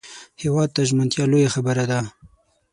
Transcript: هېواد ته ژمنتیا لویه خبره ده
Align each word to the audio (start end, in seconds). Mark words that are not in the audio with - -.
هېواد 0.41 0.69
ته 0.75 0.81
ژمنتیا 0.89 1.25
لویه 1.31 1.49
خبره 1.55 1.85
ده 1.91 1.99